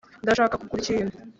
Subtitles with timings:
[0.23, 1.13] ndashaka kugura ikintu.